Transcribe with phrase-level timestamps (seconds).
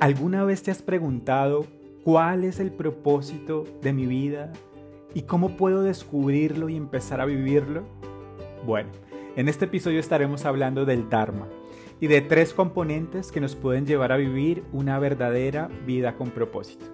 [0.00, 1.66] ¿Alguna vez te has preguntado
[2.04, 4.52] cuál es el propósito de mi vida
[5.12, 7.82] y cómo puedo descubrirlo y empezar a vivirlo?
[8.64, 8.90] Bueno,
[9.34, 11.48] en este episodio estaremos hablando del Dharma
[11.98, 16.86] y de tres componentes que nos pueden llevar a vivir una verdadera vida con propósito.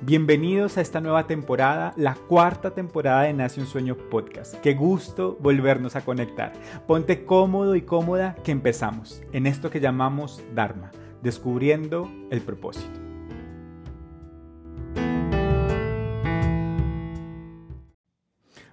[0.00, 4.54] Bienvenidos a esta nueva temporada, la cuarta temporada de Nace un Sueño Podcast.
[4.62, 6.54] Qué gusto volvernos a conectar.
[6.86, 10.90] Ponte cómodo y cómoda que empezamos en esto que llamamos Dharma
[11.22, 13.00] descubriendo el propósito.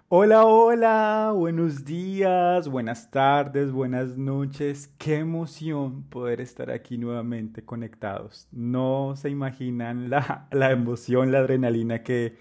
[0.09, 4.87] Hola, hola, buenos días, buenas tardes, buenas noches.
[4.97, 8.47] Qué emoción poder estar aquí nuevamente conectados.
[8.53, 12.37] No se imaginan la, emoción, la adrenalina que,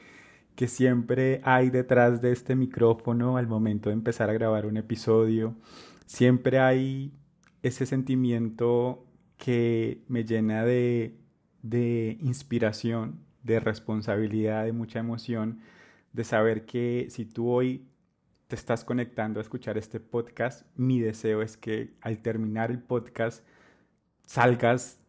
[0.54, 5.56] que siempre hay detrás de este micrófono al momento de empezar a grabar un episodio.
[6.06, 7.12] Siempre hay
[7.64, 9.05] ese sentimiento
[9.38, 11.16] que me llena de,
[11.62, 15.60] de inspiración, de responsabilidad, de mucha emoción,
[16.12, 17.86] de saber que si tú hoy
[18.48, 23.44] te estás conectando a escuchar este podcast, mi deseo es que al terminar el podcast
[24.24, 25.00] salgas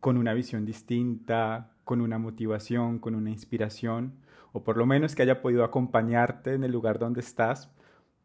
[0.00, 4.14] con una visión distinta, con una motivación, con una inspiración,
[4.52, 7.70] o por lo menos que haya podido acompañarte en el lugar donde estás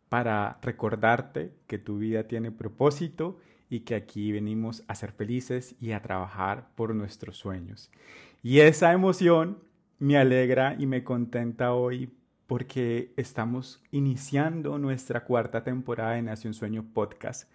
[0.10, 3.40] para recordarte que tu vida tiene propósito
[3.70, 7.92] y que aquí venimos a ser felices y a trabajar por nuestros sueños.
[8.44, 9.60] Y esa emoción
[10.00, 12.12] me alegra y me contenta hoy
[12.48, 17.50] porque estamos iniciando nuestra cuarta temporada de Nación Sueño Podcast.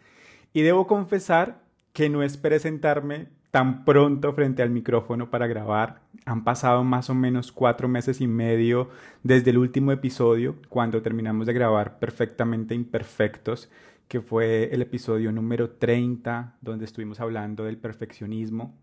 [0.52, 6.00] Y debo confesar que no es presentarme tan pronto frente al micrófono para grabar.
[6.24, 8.88] Han pasado más o menos cuatro meses y medio
[9.22, 13.70] desde el último episodio, cuando terminamos de grabar Perfectamente Imperfectos,
[14.12, 18.78] que fue el episodio número 30, donde estuvimos hablando del perfeccionismo.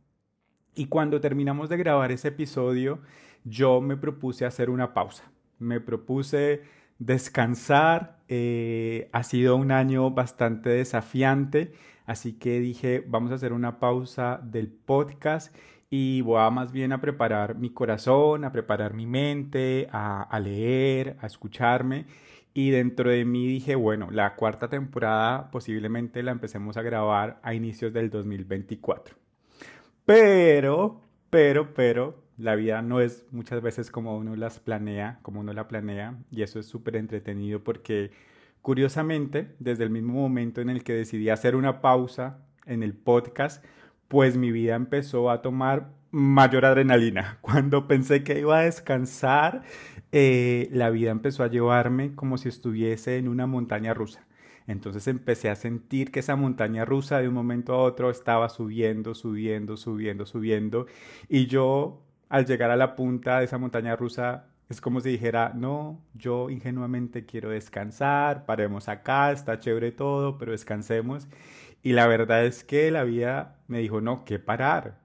[0.74, 2.98] Y cuando terminamos de grabar ese episodio,
[3.44, 5.32] yo me propuse hacer una pausa.
[5.60, 6.64] Me propuse
[6.98, 8.18] descansar.
[8.28, 11.74] Eh, ha sido un año bastante desafiante,
[12.08, 15.56] así que dije, vamos a hacer una pausa del podcast
[15.92, 20.40] y voy a más bien a preparar mi corazón, a preparar mi mente, a, a
[20.40, 22.08] leer, a escucharme
[22.60, 27.54] y dentro de mí dije, bueno, la cuarta temporada posiblemente la empecemos a grabar a
[27.54, 29.16] inicios del 2024.
[30.06, 31.00] Pero,
[31.30, 35.70] pero, pero, la vida no es muchas veces como uno las planea, como uno la
[35.70, 38.12] planea, y eso es súper entretenido porque,
[38.62, 43.64] curiosamente, desde el mismo momento en el que decidí hacer una pausa en el podcast,
[44.10, 47.38] pues mi vida empezó a tomar mayor adrenalina.
[47.42, 49.64] Cuando pensé que iba a descansar,
[50.12, 54.26] eh, la vida empezó a llevarme como si estuviese en una montaña rusa.
[54.68, 59.16] Entonces empecé a sentir que esa montaña rusa de un momento a otro estaba subiendo,
[59.16, 60.86] subiendo, subiendo, subiendo.
[61.28, 65.54] Y yo, al llegar a la punta de esa montaña rusa, es como si dijera,
[65.56, 71.28] no, yo ingenuamente quiero descansar, paremos acá, está chévere todo, pero descansemos.
[71.82, 75.00] Y la verdad es que la vida me dijo, no, ¿qué parar?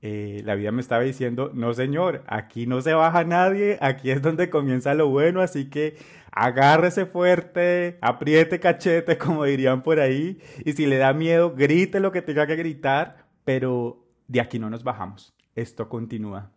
[0.00, 4.22] Eh, la vida me estaba diciendo, no señor, aquí no se baja nadie, aquí es
[4.22, 5.96] donde comienza lo bueno, así que
[6.30, 12.12] agárrese fuerte, apriete cachete, como dirían por ahí, y si le da miedo, grite lo
[12.12, 16.52] que tenga que gritar, pero de aquí no nos bajamos, esto continúa.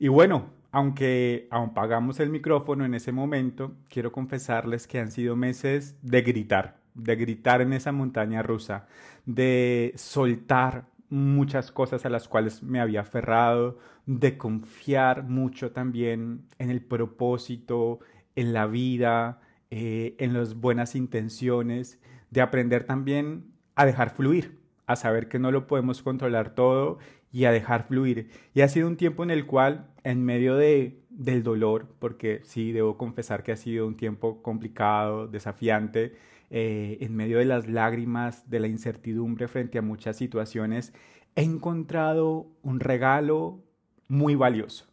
[0.00, 5.36] Y bueno, aunque aún pagamos el micrófono en ese momento, quiero confesarles que han sido
[5.36, 8.88] meses de gritar, de gritar en esa montaña rusa,
[9.26, 16.70] de soltar muchas cosas a las cuales me había aferrado, de confiar mucho también en
[16.70, 18.00] el propósito,
[18.36, 22.00] en la vida, eh, en las buenas intenciones,
[22.30, 26.98] de aprender también a dejar fluir, a saber que no lo podemos controlar todo
[27.32, 28.30] y a dejar fluir.
[28.54, 32.72] Y ha sido un tiempo en el cual, en medio de, del dolor, porque sí,
[32.72, 36.16] debo confesar que ha sido un tiempo complicado, desafiante,
[36.50, 40.92] eh, en medio de las lágrimas, de la incertidumbre frente a muchas situaciones,
[41.36, 43.62] he encontrado un regalo
[44.08, 44.86] muy valioso.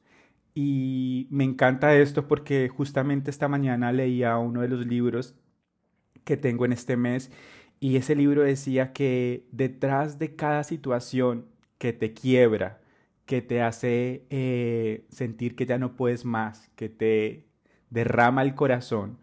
[0.54, 5.36] Y me encanta esto porque justamente esta mañana leía uno de los libros
[6.24, 7.32] que tengo en este mes
[7.80, 11.46] y ese libro decía que detrás de cada situación
[11.78, 12.80] que te quiebra,
[13.26, 17.46] que te hace eh, sentir que ya no puedes más, que te
[17.90, 19.18] derrama el corazón,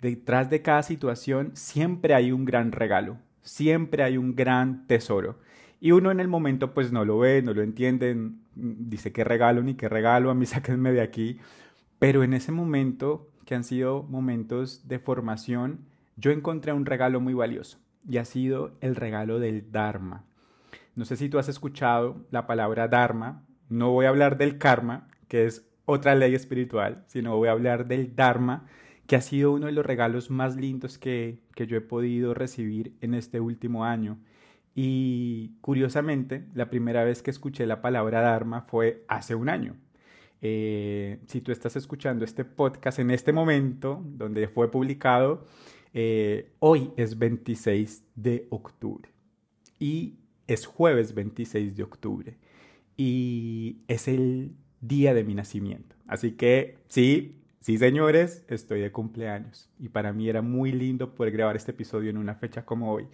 [0.00, 5.38] detrás de cada situación siempre hay un gran regalo, siempre hay un gran tesoro.
[5.80, 9.62] Y uno en el momento pues no lo ve, no lo entiende, dice qué regalo
[9.62, 11.38] ni qué regalo, a mí sáquenme de aquí.
[11.98, 15.80] Pero en ese momento, que han sido momentos de formación,
[16.16, 17.78] yo encontré un regalo muy valioso
[18.08, 20.24] y ha sido el regalo del Dharma.
[20.94, 23.46] No sé si tú has escuchado la palabra Dharma.
[23.68, 27.86] No voy a hablar del karma, que es otra ley espiritual, sino voy a hablar
[27.86, 28.66] del Dharma,
[29.06, 32.94] que ha sido uno de los regalos más lindos que, que yo he podido recibir
[33.00, 34.18] en este último año.
[34.74, 39.76] Y curiosamente, la primera vez que escuché la palabra Dharma fue hace un año.
[40.42, 45.46] Eh, si tú estás escuchando este podcast en este momento, donde fue publicado,
[45.92, 49.10] eh, hoy es 26 de octubre
[49.80, 50.19] y
[50.52, 52.36] es jueves 26 de octubre
[52.96, 55.96] y es el día de mi nacimiento.
[56.06, 61.32] Así que sí, sí señores, estoy de cumpleaños y para mí era muy lindo poder
[61.32, 63.06] grabar este episodio en una fecha como hoy,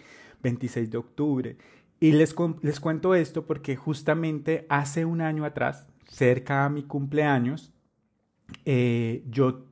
[0.43, 1.57] 26 de octubre.
[2.01, 7.73] Y les, les cuento esto porque justamente hace un año atrás, cerca a mi cumpleaños,
[8.65, 9.67] eh, yo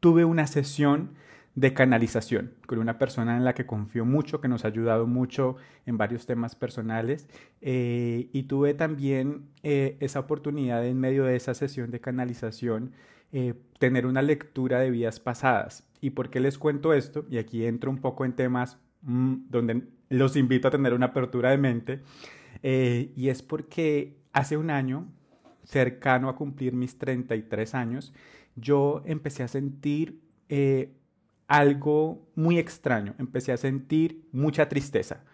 [0.00, 1.14] tuve una sesión
[1.60, 5.56] de canalización con una persona en la que confío mucho, que nos ha ayudado mucho
[5.84, 7.28] en varios temas personales.
[7.60, 12.92] Eh, y tuve también eh, esa oportunidad en medio de esa sesión de canalización
[13.78, 15.88] tener una lectura de vidas pasadas.
[16.00, 17.26] ¿Y por qué les cuento esto?
[17.30, 21.50] Y aquí entro un poco en temas mm, donde los invito a tener una apertura
[21.50, 22.02] de mente.
[22.62, 25.06] y es porque hace un año
[25.62, 28.12] cercano a cumplir mis 33 años,
[28.56, 30.92] yo empecé a sentir eh,
[31.50, 35.24] algo muy extraño, empecé a sentir mucha tristeza,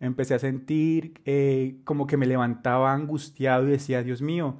[0.00, 4.58] empecé a sentir eh, como que me levantaba angustiado y decía, Dios mío,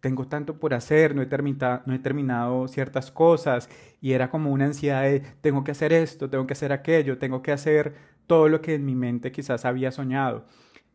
[0.00, 3.68] tengo tanto por hacer, no he, no he terminado ciertas cosas
[4.00, 7.40] y era como una ansiedad de tengo que hacer esto, tengo que hacer aquello, tengo
[7.40, 7.94] que hacer
[8.26, 10.44] todo lo que en mi mente quizás había soñado.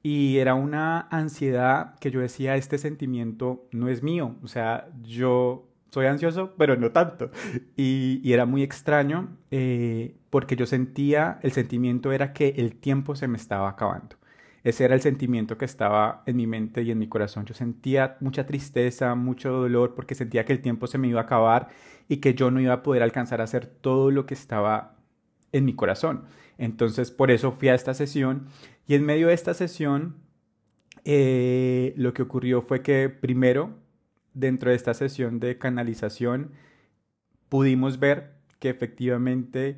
[0.04, 5.73] Y era una ansiedad que yo decía, este sentimiento no es mío, o sea, yo
[5.94, 7.30] soy ansioso, pero no tanto.
[7.78, 13.28] Y, era muy extraño eh, porque yo sentía, el sentimiento era que el tiempo se
[13.28, 14.16] me estaba acabando.
[14.64, 17.46] Ese era el sentimiento que estaba en mi mente y en mi corazón.
[17.46, 21.24] Yo sentía mucha tristeza, mucho dolor porque sentía que el tiempo se me iba a
[21.26, 21.70] acabar
[22.08, 24.96] y que yo no iba a poder alcanzar a hacer todo lo que estaba
[25.52, 26.24] en mi corazón.
[26.58, 28.48] Entonces, por eso fui a esta sesión
[28.88, 30.16] y en medio de esta sesión,
[31.06, 33.83] eh, lo que ocurrió fue que primero,
[34.34, 36.52] dentro de esta sesión de canalización,
[37.50, 39.78] pudimos ver que efectivamente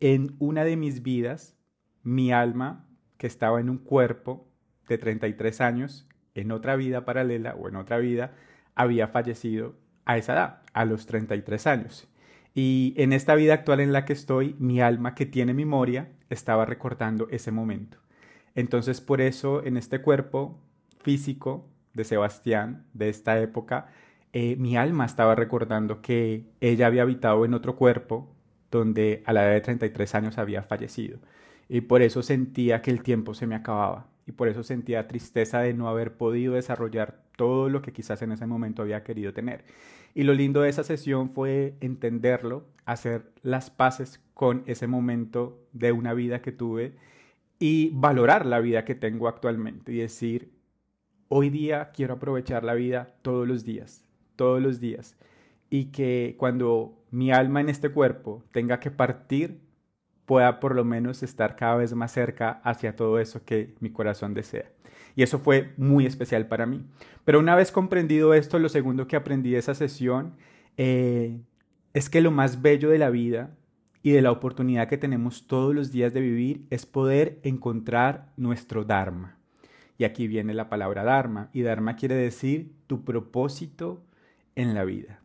[0.00, 1.56] en una de mis vidas,
[2.02, 2.86] mi alma,
[3.18, 4.46] que estaba en un cuerpo
[4.88, 8.34] de 33 años, en otra vida paralela o en otra vida,
[8.74, 9.74] había fallecido
[10.04, 12.08] a esa edad, a los 33 años.
[12.54, 16.64] Y en esta vida actual en la que estoy, mi alma que tiene memoria estaba
[16.64, 17.98] recordando ese momento.
[18.54, 20.58] Entonces por eso en este cuerpo
[21.02, 23.88] físico de Sebastián, de esta época,
[24.32, 28.28] eh, mi alma estaba recordando que ella había habitado en otro cuerpo
[28.70, 31.18] donde a la edad de 33 años había fallecido.
[31.68, 34.08] Y por eso sentía que el tiempo se me acababa.
[34.26, 38.32] Y por eso sentía tristeza de no haber podido desarrollar todo lo que quizás en
[38.32, 39.64] ese momento había querido tener.
[40.14, 45.92] Y lo lindo de esa sesión fue entenderlo, hacer las paces con ese momento de
[45.92, 46.94] una vida que tuve
[47.58, 50.55] y valorar la vida que tengo actualmente y decir,
[51.28, 54.04] hoy día quiero aprovechar la vida todos los días,
[54.36, 55.16] todos los días.
[55.70, 59.60] Y que cuando mi alma en este cuerpo tenga que partir,
[60.26, 64.34] pueda por lo menos estar cada vez más cerca hacia todo eso que mi corazón
[64.34, 64.70] desea.
[65.14, 66.84] Y eso fue muy especial para mí.
[67.24, 70.34] Pero una vez comprendido esto, lo segundo que aprendí de esa sesión
[70.76, 71.40] eh,
[71.94, 73.56] es que lo más bello de la vida
[74.02, 78.84] y de la oportunidad que tenemos todos los días de vivir es poder encontrar nuestro
[78.84, 79.35] Dharma.
[79.98, 81.50] Y aquí viene la palabra Dharma.
[81.52, 84.02] Y Dharma quiere decir tu propósito
[84.54, 85.20] en la vida.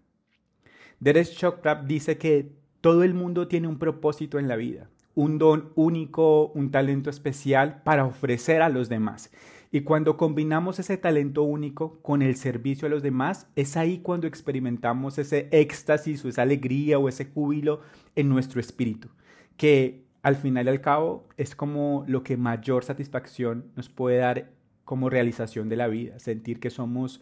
[0.99, 5.71] Derek Chopra dice que todo el mundo tiene un propósito en la vida, un don
[5.75, 9.31] único, un talento especial para ofrecer a los demás.
[9.71, 14.27] Y cuando combinamos ese talento único con el servicio a los demás, es ahí cuando
[14.27, 17.79] experimentamos ese éxtasis o esa alegría o ese júbilo
[18.15, 19.09] en nuestro espíritu,
[19.55, 24.51] que al final y al cabo es como lo que mayor satisfacción nos puede dar
[24.91, 27.21] como realización de la vida, sentir que somos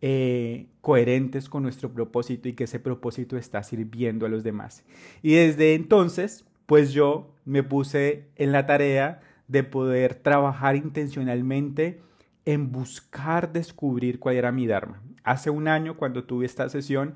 [0.00, 4.84] eh, coherentes con nuestro propósito y que ese propósito está sirviendo a los demás.
[5.20, 12.00] Y desde entonces, pues yo me puse en la tarea de poder trabajar intencionalmente
[12.46, 15.02] en buscar descubrir cuál era mi Dharma.
[15.22, 17.12] Hace un año, cuando tuve esta sesión,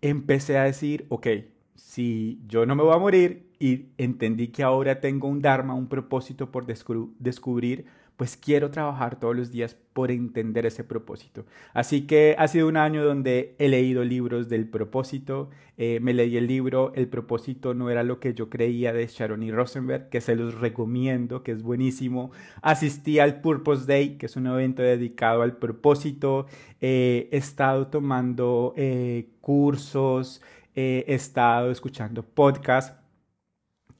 [0.00, 1.26] empecé a decir, ok,
[1.74, 5.88] si yo no me voy a morir y entendí que ahora tengo un Dharma, un
[5.88, 7.86] propósito por descubrir,
[8.20, 11.46] pues quiero trabajar todos los días por entender ese propósito.
[11.72, 15.48] Así que ha sido un año donde he leído libros del propósito,
[15.78, 19.42] eh, me leí el libro El propósito no era lo que yo creía de Sharon
[19.42, 22.30] y Rosenberg, que se los recomiendo, que es buenísimo.
[22.60, 26.44] Asistí al Purpose Day, que es un evento dedicado al propósito.
[26.82, 30.42] Eh, he estado tomando eh, cursos,
[30.74, 33.00] he estado escuchando podcasts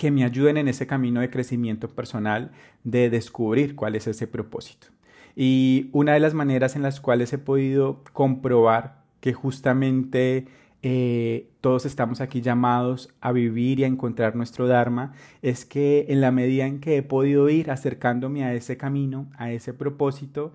[0.00, 2.53] que me ayuden en ese camino de crecimiento personal,
[2.85, 4.89] de descubrir cuál es ese propósito.
[5.37, 10.47] Y una de las maneras en las cuales he podido comprobar que justamente
[10.83, 16.21] eh, todos estamos aquí llamados a vivir y a encontrar nuestro Dharma, es que en
[16.21, 20.53] la medida en que he podido ir acercándome a ese camino, a ese propósito,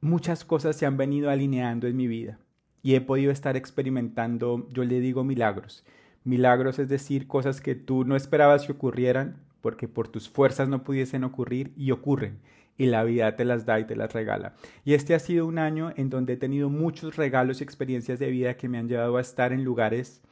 [0.00, 2.38] muchas cosas se han venido alineando en mi vida
[2.82, 5.84] y he podido estar experimentando, yo le digo milagros,
[6.26, 10.84] Milagros es decir, cosas que tú no esperabas que ocurrieran porque por tus fuerzas no
[10.84, 12.38] pudiesen ocurrir y ocurren
[12.78, 14.54] y la vida te las da y te las regala.
[14.84, 18.30] Y este ha sido un año en donde he tenido muchos regalos y experiencias de
[18.30, 20.22] vida que me han llevado a estar en lugares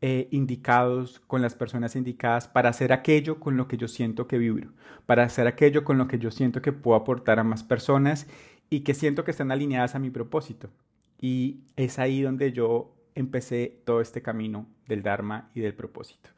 [0.00, 4.38] eh, indicados, con las personas indicadas, para hacer aquello con lo que yo siento que
[4.38, 4.70] vibro,
[5.06, 8.28] para hacer aquello con lo que yo siento que puedo aportar a más personas
[8.70, 10.70] y que siento que están alineadas a mi propósito.
[11.20, 16.30] Y es ahí donde yo empecé todo este camino del Dharma y del propósito.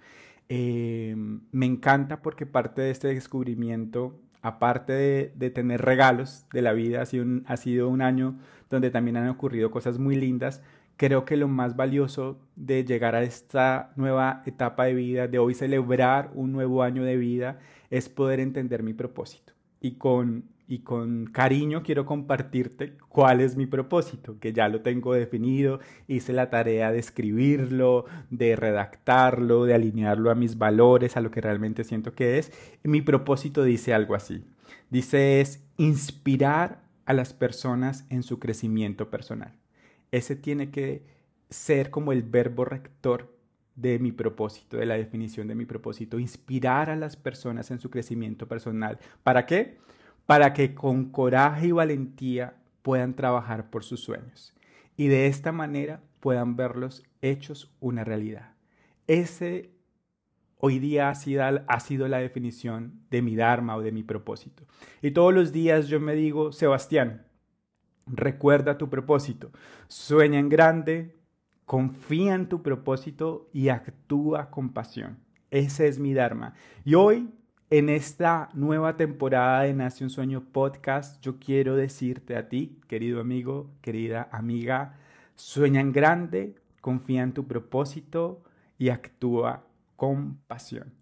[0.48, 7.02] Em, me encanta porque parte de este descubrimiento, aparte de, tener regalos de la vida,
[7.02, 8.38] ha sido un año
[8.70, 10.62] donde también han ocurrido cosas muy lindas.
[10.96, 15.54] Creo que lo más valioso de llegar a esta nueva etapa de vida, de hoy
[15.54, 17.58] celebrar un nuevo año de vida,
[17.90, 19.52] es poder entender mi propósito.
[19.80, 25.14] Y con y con cariño quiero compartirte cuál es mi propósito, que ya lo tengo
[25.14, 31.30] definido, hice la tarea de escribirlo, de redactarlo, de alinearlo a mis valores, a lo
[31.30, 32.52] que realmente siento que es.
[32.82, 34.44] Mi propósito dice algo así.
[34.90, 39.54] Dice es inspirar a las personas en su crecimiento personal.
[40.10, 41.04] Ese tiene que
[41.48, 43.36] ser como el verbo rector
[43.76, 47.90] de mi propósito, de la definición de mi propósito, inspirar a las personas en su
[47.90, 48.98] crecimiento personal.
[49.22, 49.78] ¿Para qué?
[50.26, 54.56] Para que con coraje y valentía puedan trabajar por sus sueños
[54.96, 58.54] y de esta manera puedan verlos hechos una realidad.
[59.06, 59.70] Ese
[60.58, 64.64] hoy día ha sido, la definición de mi Dharma o de mi propósito.
[65.02, 67.26] Y todos los días yo me digo, Sebastián,
[68.06, 69.52] recuerda tu propósito,
[69.88, 71.16] sueña en grande,
[71.66, 75.18] confía en tu propósito y actúa con pasión.
[75.50, 76.54] Ese es mi Dharma.
[76.84, 77.30] Y hoy
[77.68, 83.20] en esta nueva temporada de Nace un Sueño Podcast, yo quiero decirte a ti, querido
[83.20, 84.94] amigo, querida amiga,
[85.34, 88.40] sueña grande, confía en tu propósito
[88.78, 89.64] y actúa
[89.96, 90.92] con pasión.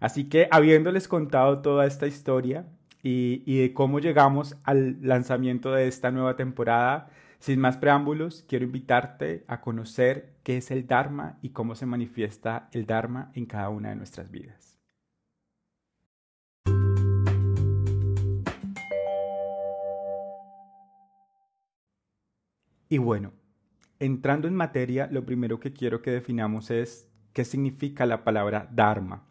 [0.00, 2.64] Así que habiéndoles contado toda esta historia
[3.02, 8.64] y, y de cómo llegamos al lanzamiento de esta nueva temporada, sin más preámbulos, quiero
[8.64, 13.68] invitarte a conocer qué es el Dharma y cómo se manifiesta el Dharma en cada
[13.68, 14.67] una de nuestras vidas.
[22.88, 23.32] Y bueno,
[23.98, 29.24] entrando en materia, lo primero que quiero que definamos es qué significa la palabra Dharma.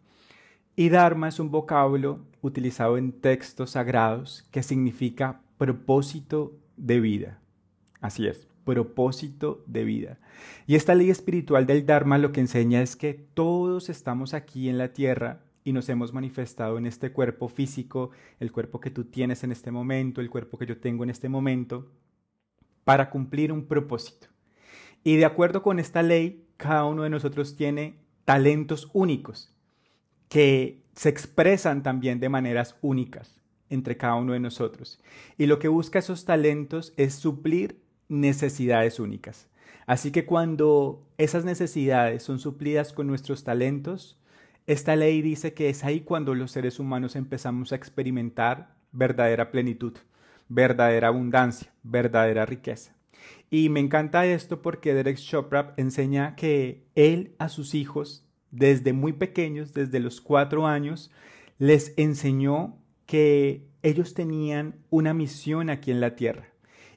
[0.75, 7.39] Y Dharma es un vocablo utilizado en textos sagrados que significa propósito de vida.
[7.99, 10.19] Así es, propósito de vida.
[10.67, 14.77] Y esta ley espiritual del Dharma lo que enseña es que todos estamos aquí en
[14.77, 19.43] la tierra y nos hemos manifestado en este cuerpo físico, el cuerpo que tú tienes
[19.43, 21.89] en este momento, el cuerpo que yo tengo en este momento,
[22.87, 24.27] para cumplir un propósito.
[25.03, 29.53] Y de acuerdo con esta ley, cada uno de nosotros tiene talentos únicos
[30.29, 35.01] que se expresan también de maneras únicas entre cada uno de nosotros.
[35.37, 39.49] Y lo que busca esos talentos es suplir necesidades únicas.
[39.85, 44.17] Así que cuando esas necesidades son suplidas con nuestros talentos,
[44.65, 49.97] esta ley dice que es ahí cuando los seres humanos empezamos a experimentar verdadera plenitud
[50.49, 52.95] verdadera abundancia, verdadera riqueza.
[53.49, 59.13] Y me encanta esto porque Derek Chopra enseña que él a sus hijos, desde muy
[59.13, 61.11] pequeños, desde los cuatro años,
[61.57, 66.49] les enseñó que ellos tenían una misión aquí en la tierra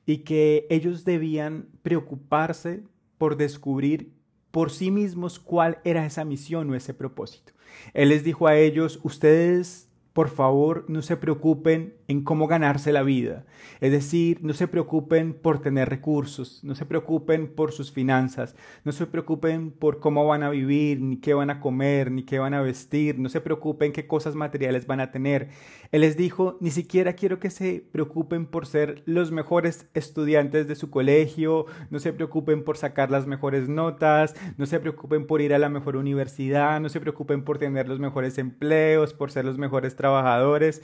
[0.07, 2.83] y que ellos debían preocuparse
[3.17, 4.13] por descubrir
[4.51, 7.53] por sí mismos cuál era esa misión o ese propósito.
[7.95, 13.05] Él les dijo a ellos, ustedes por favor, no se preocupen en cómo ganarse la
[13.05, 13.45] vida.
[13.81, 18.91] Es decir, no se preocupen por tener recursos, no se preocupen por sus finanzas, no
[18.91, 22.53] se preocupen por cómo van a vivir, ni qué van a comer, ni qué van
[22.53, 25.51] a vestir, no se preocupen qué cosas materiales van a tener.
[25.93, 30.75] Él les dijo, ni siquiera quiero que se preocupen por ser los mejores estudiantes de
[30.75, 35.55] su colegio, no se preocupen por sacar las mejores notas, no se preocupen por ir
[35.55, 39.59] a la mejor universidad, no se preocupen por tener los mejores empleos, por ser los
[39.59, 40.83] mejores trabajadores.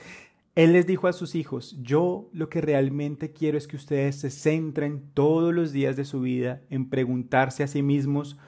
[0.56, 4.30] Él les dijo a sus hijos, yo lo que realmente quiero es que ustedes se
[4.30, 8.38] centren todos los días de su vida en preguntarse a sí mismos,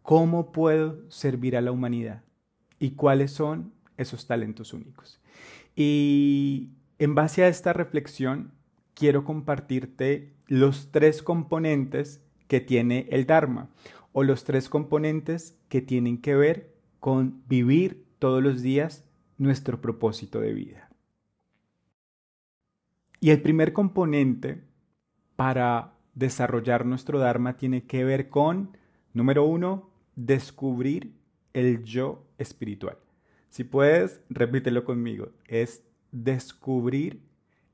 [0.00, 2.24] ¿cómo puedo servir a la humanidad?
[2.78, 5.20] ¿Y cuáles son esos talentos únicos?
[5.76, 8.54] Y en base a esta reflexión,
[8.94, 13.68] quiero compartirte los tres componentes que tiene el Dharma
[14.12, 19.04] o los tres componentes que tienen que ver con vivir todos los días
[19.36, 20.89] nuestro propósito de vida.
[23.20, 24.62] Y el primer componente
[25.36, 28.76] para desarrollar nuestro Dharma tiene que ver con,
[29.12, 31.12] número uno, descubrir
[31.52, 32.96] el yo espiritual.
[33.50, 37.20] Si puedes, repítelo conmigo, es descubrir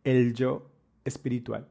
[0.05, 0.71] el yo
[1.05, 1.69] espiritual.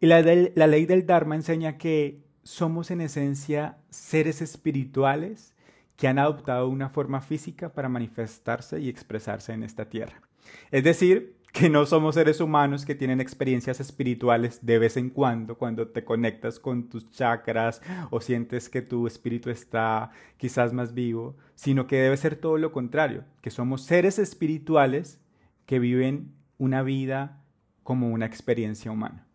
[0.00, 5.54] Y la, la ley del Dharma enseña que somos en esencia seres espirituales
[5.96, 10.22] que han adoptado una forma física para manifestarse y expresarse en esta tierra.
[10.70, 15.56] Es decir, que no somos seres humanos que tienen experiencias espirituales de vez en cuando,
[15.58, 21.36] cuando te conectas con tus chakras o sientes que tu espíritu está quizás más vivo,
[21.56, 25.20] sino que debe ser todo lo contrario, que somos seres espirituales
[25.66, 27.42] que viven una vida
[27.82, 29.26] como una experiencia humana.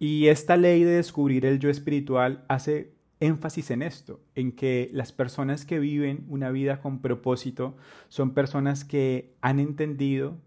[0.00, 5.12] Y esta ley de descubrir el yo espiritual hace énfasis en esto, en que las
[5.12, 7.76] personas que viven una vida con propósito
[8.08, 10.38] son personas que han entendido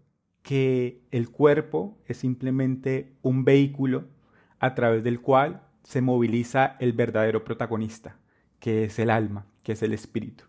[0.44, 4.04] que el cuerpo es simplemente un vehículo
[4.60, 8.16] a través del cual se moviliza el verdadero protagonista,
[8.60, 10.44] que es el alma, que es el espíritu.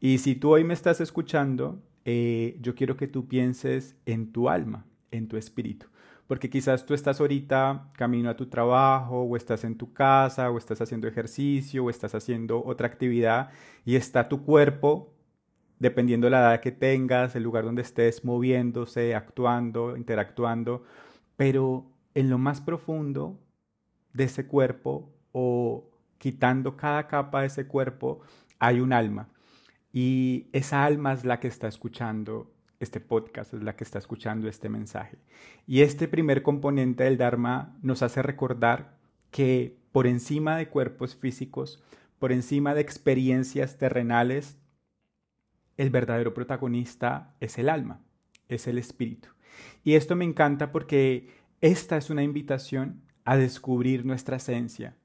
[0.00, 4.48] Y si tú hoy me estás escuchando, eh, yo quiero que tú pienses en tu
[4.48, 5.92] alma, en tu espíritu
[6.32, 10.56] porque quizás tú estás ahorita camino a tu trabajo o estás en tu casa o
[10.56, 13.50] estás haciendo ejercicio o estás haciendo otra actividad
[13.84, 15.12] y está tu cuerpo,
[15.82, 20.84] dependiendo de la edad que tengas, el lugar donde estés moviéndose, actuando, interactuando,
[21.36, 21.84] pero
[22.14, 23.36] en lo más profundo
[24.12, 28.20] de ese cuerpo o quitando cada capa de ese cuerpo
[28.60, 29.28] hay un alma
[29.92, 34.48] y esa alma es la que está escuchando este podcast, es la que está escuchando
[34.48, 35.18] este mensaje.
[35.66, 38.98] Y este primer componente del Dharma nos hace recordar
[39.32, 41.82] que por encima de cuerpos físicos,
[42.20, 44.61] por encima de experiencias terrenales,
[45.76, 48.00] el verdadero protagonista es el alma,
[48.48, 49.28] es el espíritu.
[49.84, 51.28] Y esto me encanta porque
[51.60, 54.96] esta es una invitación a descubrir nuestra esencia,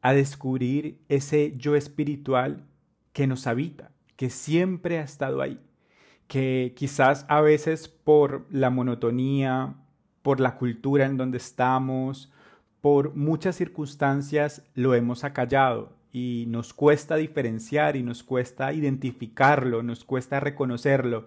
[0.00, 2.66] a descubrir ese yo espiritual
[3.12, 5.60] que nos habita, que siempre ha estado ahí
[6.26, 9.74] que quizás a veces por la monotonía,
[10.22, 12.32] por la cultura en donde estamos,
[12.80, 20.02] por muchas circunstancias lo hemos acallado y nos cuesta diferenciar y nos cuesta identificarlo, nos
[20.02, 21.26] cuesta reconocerlo.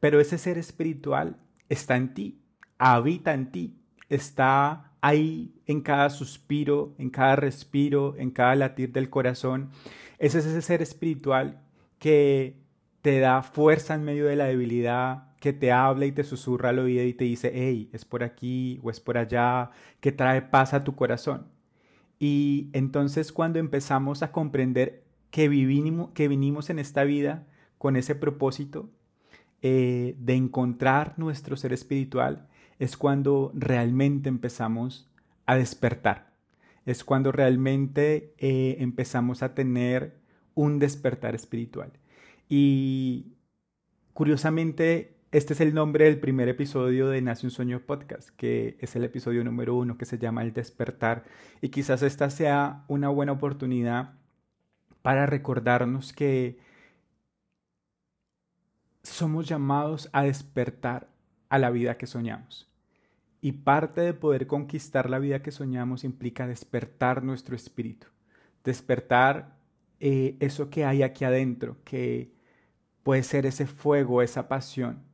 [0.00, 1.36] Pero ese ser espiritual
[1.68, 2.40] está en ti,
[2.78, 3.76] habita en ti,
[4.08, 9.68] está ahí en cada suspiro, en cada respiro, en cada latir del corazón.
[10.18, 11.60] Ese es ese ser espiritual
[11.98, 12.56] que
[13.02, 16.78] te da fuerza en medio de la debilidad, que te habla y te susurra al
[16.78, 20.72] oído y te dice, hey, es por aquí o es por allá, que trae paz
[20.72, 21.51] a tu corazón.
[22.22, 28.14] Y entonces cuando empezamos a comprender que, vivimos, que vinimos en esta vida con ese
[28.14, 28.88] propósito
[29.60, 32.46] eh, de encontrar nuestro ser espiritual,
[32.78, 35.10] es cuando realmente empezamos
[35.46, 36.30] a despertar.
[36.86, 40.14] Es cuando realmente eh, empezamos a tener
[40.54, 41.90] un despertar espiritual.
[42.48, 43.32] Y
[44.12, 48.94] curiosamente, este es el nombre del primer episodio de Nace un Sueño Podcast, que es
[48.96, 51.24] el episodio número uno que se llama El despertar.
[51.62, 54.12] Y quizás esta sea una buena oportunidad
[55.00, 56.58] para recordarnos que
[59.02, 61.08] somos llamados a despertar
[61.48, 62.70] a la vida que soñamos.
[63.40, 68.06] Y parte de poder conquistar la vida que soñamos implica despertar nuestro espíritu,
[68.64, 69.56] despertar
[69.98, 72.34] eh, eso que hay aquí adentro, que
[73.02, 75.10] puede ser ese fuego, esa pasión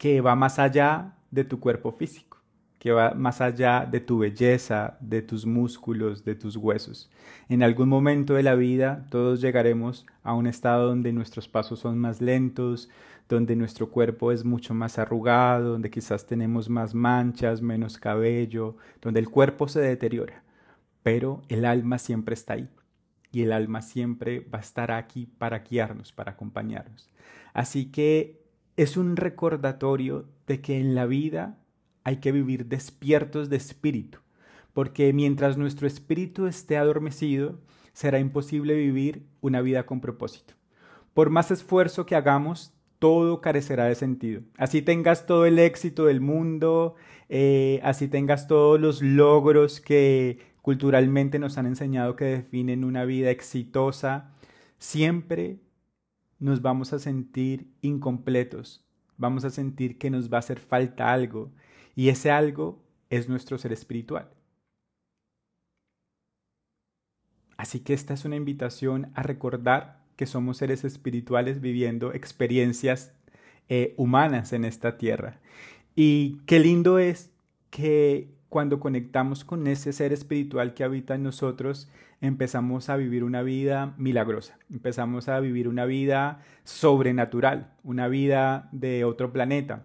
[0.00, 2.38] que va más allá de tu cuerpo físico,
[2.78, 7.10] que va más allá de tu belleza, de tus músculos, de tus huesos.
[7.50, 11.98] En algún momento de la vida todos llegaremos a un estado donde nuestros pasos son
[11.98, 12.88] más lentos,
[13.28, 19.20] donde nuestro cuerpo es mucho más arrugado, donde quizás tenemos más manchas, menos cabello, donde
[19.20, 20.42] el cuerpo se deteriora,
[21.02, 22.70] pero el alma siempre está ahí
[23.32, 27.10] y el alma siempre va a estar aquí para guiarnos, para acompañarnos.
[27.52, 28.40] Así que
[28.82, 31.58] es un recordatorio de que en la vida
[32.02, 34.20] hay que vivir despiertos de espíritu,
[34.72, 37.60] porque mientras nuestro espíritu esté adormecido,
[37.92, 40.54] será imposible vivir una vida con propósito.
[41.12, 44.40] Por más esfuerzo que hagamos, todo carecerá de sentido.
[44.56, 46.94] Así tengas todo el éxito del mundo,
[47.28, 53.30] eh, así tengas todos los logros que culturalmente nos han enseñado que definen una vida
[53.30, 54.32] exitosa,
[54.78, 55.58] siempre
[56.40, 58.84] nos vamos a sentir incompletos,
[59.16, 61.52] vamos a sentir que nos va a hacer falta algo,
[61.94, 64.30] y ese algo es nuestro ser espiritual.
[67.56, 73.12] Así que esta es una invitación a recordar que somos seres espirituales viviendo experiencias
[73.68, 75.40] eh, humanas en esta tierra.
[75.94, 77.30] Y qué lindo es
[77.68, 81.88] que cuando conectamos con ese ser espiritual que habita en nosotros,
[82.20, 89.04] empezamos a vivir una vida milagrosa, empezamos a vivir una vida sobrenatural, una vida de
[89.04, 89.84] otro planeta,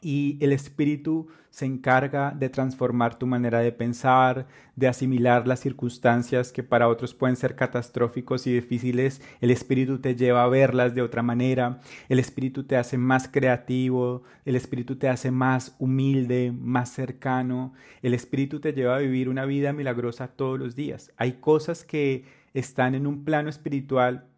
[0.00, 6.52] y el espíritu se encarga de transformar tu manera de pensar, de asimilar las circunstancias
[6.52, 9.22] que para otros pueden ser catastróficos y difíciles.
[9.40, 11.80] El espíritu te lleva a verlas de otra manera.
[12.08, 14.22] El espíritu te hace más creativo.
[14.44, 17.72] El espíritu te hace más humilde, más cercano.
[18.02, 21.12] El espíritu te lleva a vivir una vida milagrosa todos los días.
[21.16, 24.28] Hay cosas que están en un plano espiritual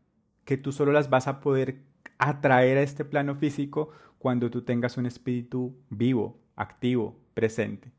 [0.44, 1.82] que tú solo las vas a poder
[2.18, 7.90] atraer a este plano físico cuando tú tengas un espíritu vivo, activo, presente.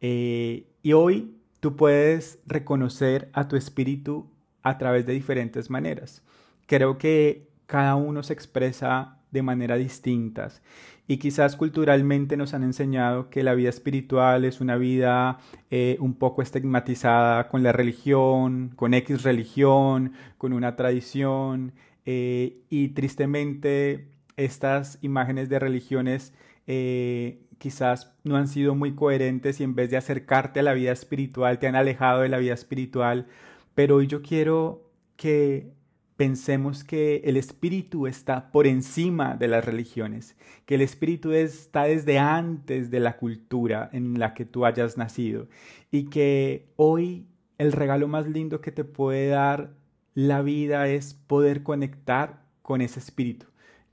[0.00, 4.28] Eh, y hoy tú puedes reconocer a tu espíritu
[4.64, 6.24] a través de diferentes maneras.
[6.66, 10.62] Creo que cada uno se expresa de manera distintas
[11.06, 15.38] y quizás culturalmente nos han enseñado que la vida espiritual es una vida
[15.70, 21.72] eh, un poco estigmatizada con la religión, con X religión, con una tradición
[22.04, 26.32] eh, y tristemente estas imágenes de religiones
[26.66, 30.92] eh, quizás no han sido muy coherentes y en vez de acercarte a la vida
[30.92, 33.26] espiritual te han alejado de la vida espiritual.
[33.74, 35.72] Pero hoy yo quiero que
[36.16, 42.18] pensemos que el espíritu está por encima de las religiones, que el espíritu está desde
[42.18, 45.48] antes de la cultura en la que tú hayas nacido
[45.90, 47.26] y que hoy
[47.58, 49.74] el regalo más lindo que te puede dar
[50.14, 53.46] la vida es poder conectar con ese espíritu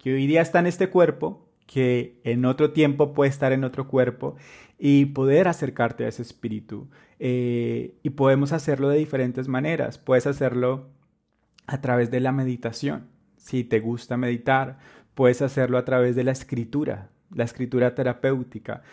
[0.05, 3.87] que hoy día está en este cuerpo, que en otro tiempo puede estar en otro
[3.87, 4.35] cuerpo
[4.77, 6.87] y poder acercarte a ese espíritu.
[7.17, 9.97] Eh, y podemos hacerlo de diferentes maneras.
[9.97, 10.89] Puedes hacerlo
[11.65, 13.07] a través de la meditación.
[13.37, 14.77] Si te gusta meditar,
[15.15, 18.83] puedes hacerlo a través de la escritura, la escritura terapéutica.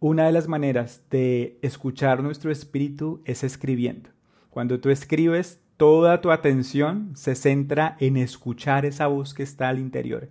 [0.00, 4.08] Una de las maneras de escuchar nuestro espíritu es escribiendo.
[4.48, 9.78] Cuando tú escribes, toda tu atención se centra en escuchar esa voz que está al
[9.78, 10.30] interior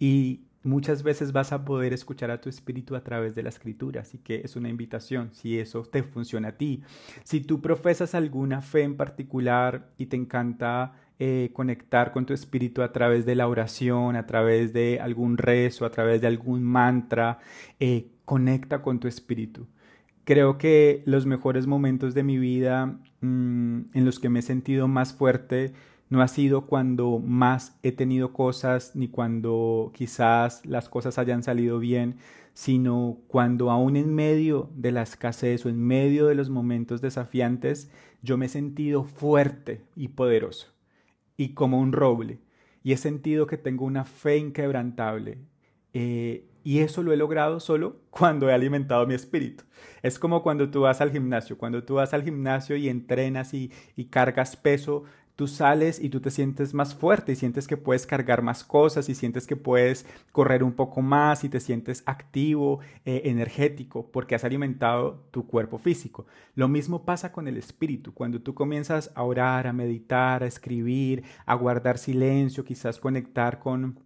[0.00, 4.00] y muchas veces vas a poder escuchar a tu espíritu a través de la escritura,
[4.00, 6.82] así que es una invitación, si eso te funciona a ti.
[7.22, 12.82] Si tú profesas alguna fe en particular y te encanta eh, conectar con tu espíritu
[12.82, 17.38] a través de la oración, a través de algún rezo, a través de algún mantra,
[17.78, 19.66] eh, conecta con tu espíritu.
[20.24, 24.88] Creo que los mejores momentos de mi vida mm, en los que me he sentido
[24.88, 25.72] más fuerte
[26.10, 31.78] no ha sido cuando más he tenido cosas ni cuando quizás las cosas hayan salido
[31.78, 32.16] bien,
[32.52, 37.90] sino cuando aún en medio de la escasez o en medio de los momentos desafiantes,
[38.22, 40.66] yo me he sentido fuerte y poderoso
[41.36, 42.40] y como un roble
[42.82, 45.38] y he sentido que tengo una fe inquebrantable.
[45.92, 49.64] Eh, y eso lo he logrado solo cuando he alimentado mi espíritu.
[50.02, 53.70] Es como cuando tú vas al gimnasio, cuando tú vas al gimnasio y entrenas y,
[53.96, 55.04] y cargas peso,
[55.40, 59.08] tú sales y tú te sientes más fuerte y sientes que puedes cargar más cosas
[59.08, 64.34] y sientes que puedes correr un poco más y te sientes activo, eh, energético, porque
[64.34, 66.26] has alimentado tu cuerpo físico.
[66.54, 68.12] Lo mismo pasa con el espíritu.
[68.12, 73.98] Cuando tú comienzas a orar, a meditar, a escribir, a guardar silencio, quizás conectar con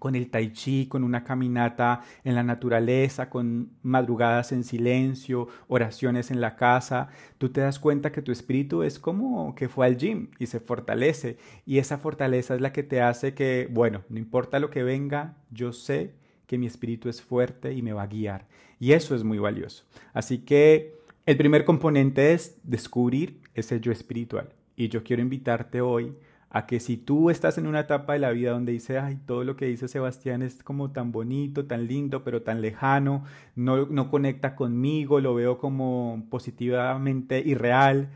[0.00, 6.32] con el tai chi, con una caminata en la naturaleza, con madrugadas en silencio, oraciones
[6.32, 9.98] en la casa, tú te das cuenta que tu espíritu es como que fue al
[9.98, 11.36] gym y se fortalece.
[11.66, 15.36] Y esa fortaleza es la que te hace que, bueno, no importa lo que venga,
[15.50, 16.14] yo sé
[16.46, 18.46] que mi espíritu es fuerte y me va a guiar.
[18.78, 19.84] Y eso es muy valioso.
[20.14, 20.94] Así que
[21.26, 24.48] el primer componente es descubrir ese yo espiritual.
[24.76, 26.14] Y yo quiero invitarte hoy
[26.50, 29.44] a que si tú estás en una etapa de la vida donde dice, ay, todo
[29.44, 34.10] lo que dice Sebastián es como tan bonito, tan lindo, pero tan lejano, no, no
[34.10, 38.10] conecta conmigo, lo veo como positivamente irreal,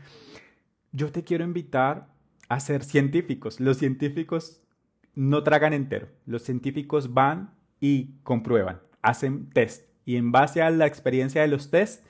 [0.91, 2.07] yo te quiero invitar
[2.49, 3.59] a ser científicos.
[3.59, 4.61] Los científicos
[5.15, 10.85] no tragan entero, los científicos van y comprueban, hacen test y en base a la
[10.85, 12.05] experiencia de los test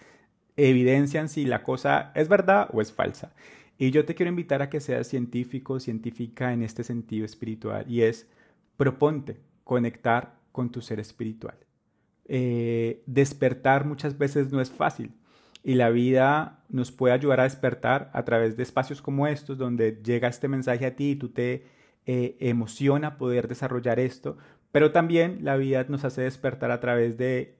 [0.57, 3.33] evidencian si la cosa es verdad o es falsa.
[3.77, 8.01] Y yo te quiero invitar a que seas científico, científica en este sentido espiritual y
[8.01, 8.29] es
[8.77, 11.57] proponte conectar con tu ser espiritual.
[12.27, 15.11] Eh, despertar muchas veces no es fácil
[15.63, 19.99] y la vida nos puede ayudar a despertar a través de espacios como estos donde
[20.03, 21.65] llega este mensaje a ti y tú te
[22.05, 24.38] eh, emociona poder desarrollar esto,
[24.71, 27.57] pero también la vida nos hace despertar a través de,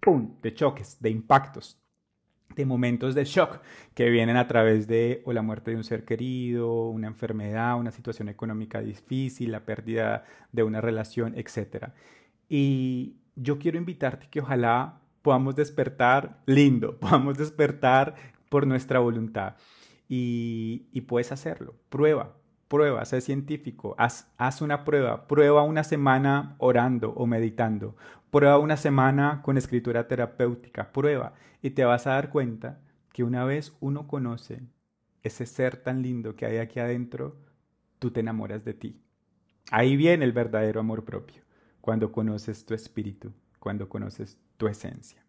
[0.00, 1.80] ¡pum!, de choques, de impactos,
[2.54, 3.60] de momentos de shock
[3.94, 7.90] que vienen a través de o la muerte de un ser querido, una enfermedad, una
[7.90, 11.88] situación económica difícil, la pérdida de una relación, etc.
[12.48, 18.14] Y yo quiero invitarte que ojalá podamos despertar lindo, podamos despertar
[18.48, 19.56] por nuestra voluntad.
[20.08, 22.34] Y, y puedes hacerlo, prueba,
[22.70, 27.96] prueba, sé científico, haz, haz, una prueba, prueba una semana orando o meditando,
[28.30, 32.78] prueba una semana con escritura terapéutica, prueba y te vas a dar cuenta
[33.12, 34.62] que una vez uno conoce
[35.24, 37.36] ese ser tan lindo que hay aquí adentro,
[37.98, 39.02] tú te enamoras de ti.
[39.72, 41.42] Ahí viene el verdadero amor propio,
[41.80, 45.24] cuando conoces tu espíritu, cuando conoces tu esencia.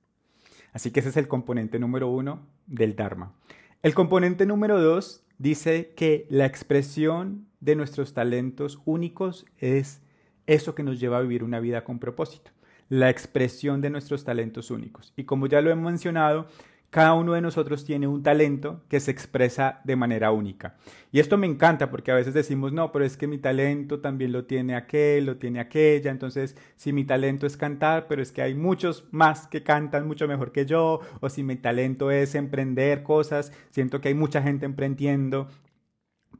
[0.73, 3.33] Así que ese es el componente número uno del Dharma.
[3.81, 10.01] El componente número dos dice que la expresión de nuestros talentos únicos es
[10.45, 12.51] eso que nos lleva a vivir una vida con propósito,
[12.89, 15.13] la expresión de nuestros talentos únicos.
[15.15, 16.47] Y como ya lo he mencionado,
[16.91, 20.75] cada uno de nosotros tiene un talento que se expresa de manera única.
[21.09, 24.33] Y esto me encanta porque a veces decimos, no, pero es que mi talento también
[24.33, 26.11] lo tiene aquel, lo tiene aquella.
[26.11, 30.27] Entonces, si mi talento es cantar, pero es que hay muchos más que cantan mucho
[30.27, 30.99] mejor que yo.
[31.21, 35.47] O si mi talento es emprender cosas, siento que hay mucha gente emprendiendo.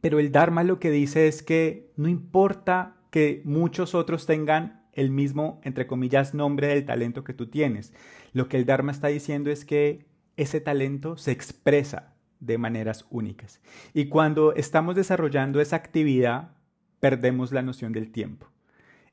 [0.02, 5.12] Pero el Dharma lo que dice es que no importa que muchos otros tengan el
[5.12, 7.94] mismo, entre comillas, nombre del talento que tú tienes.
[8.34, 13.62] Lo que el Dharma está diciendo es que ese talento se expresa de maneras únicas.
[13.94, 16.52] Y cuando estamos desarrollando esa actividad,
[17.00, 18.48] perdemos la noción del tiempo.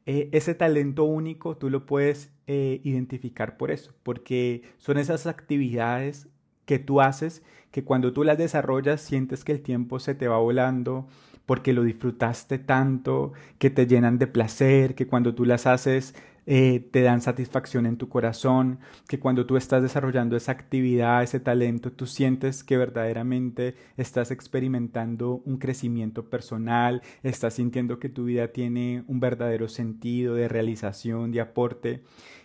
[0.07, 6.29] Eh, ese talento único tú lo puedes eh, identificar por eso, porque son esas actividades
[6.65, 10.39] que tú haces que cuando tú las desarrollas sientes que el tiempo se te va
[10.39, 11.09] volando
[11.47, 16.15] porque lo disfrutaste tanto, que te llenan de placer, que cuando tú las haces
[16.51, 21.41] eh, te dan satisfacción en tu corazón, que cuando tú estás desarrollando esa actividad, ese
[21.41, 28.49] talento, tú sientes que verdaderamente estás experimentando un crecimiento personal, estás sintiendo que tu vida
[28.49, 32.03] tiene un verdadero sentido de realización, de aporte.